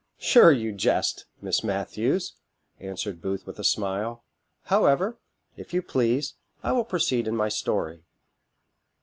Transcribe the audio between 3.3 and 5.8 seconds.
with a smile; "however, if